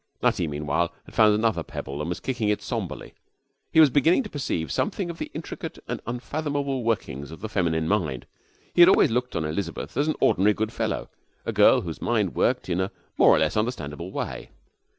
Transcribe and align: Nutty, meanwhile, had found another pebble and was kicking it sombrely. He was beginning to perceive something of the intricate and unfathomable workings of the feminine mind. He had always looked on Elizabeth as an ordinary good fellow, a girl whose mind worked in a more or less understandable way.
Nutty, 0.23 0.47
meanwhile, 0.47 0.91
had 1.05 1.13
found 1.13 1.35
another 1.35 1.61
pebble 1.61 2.01
and 2.01 2.09
was 2.09 2.19
kicking 2.19 2.49
it 2.49 2.63
sombrely. 2.63 3.13
He 3.71 3.79
was 3.79 3.91
beginning 3.91 4.23
to 4.23 4.31
perceive 4.31 4.71
something 4.71 5.11
of 5.11 5.19
the 5.19 5.29
intricate 5.35 5.77
and 5.87 6.01
unfathomable 6.07 6.83
workings 6.83 7.29
of 7.29 7.41
the 7.41 7.47
feminine 7.47 7.87
mind. 7.87 8.25
He 8.73 8.81
had 8.81 8.89
always 8.89 9.11
looked 9.11 9.35
on 9.35 9.45
Elizabeth 9.45 9.95
as 9.95 10.07
an 10.07 10.15
ordinary 10.19 10.55
good 10.55 10.73
fellow, 10.73 11.11
a 11.45 11.51
girl 11.53 11.81
whose 11.81 12.01
mind 12.01 12.33
worked 12.33 12.67
in 12.67 12.81
a 12.81 12.89
more 13.15 13.29
or 13.29 13.37
less 13.37 13.55
understandable 13.55 14.11
way. 14.11 14.49